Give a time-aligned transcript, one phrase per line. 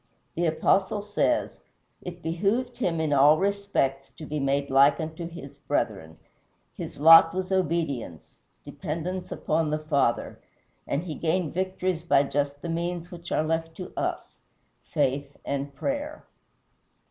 [0.33, 1.61] The Apostle says,
[2.01, 6.17] "It behooved him in all respects to be made like unto his brethren."
[6.73, 10.39] His lot was obedience dependence upon the Father
[10.87, 14.37] and he gained victories by just the means which are left to us
[14.91, 16.25] faith and prayer.